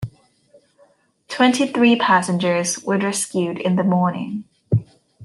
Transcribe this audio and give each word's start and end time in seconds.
Twenty 1.27 1.67
three 1.71 1.95
passengers 1.95 2.79
were 2.81 2.97
rescued 2.97 3.59
in 3.59 3.75
the 3.75 3.83
morning. 3.83 4.45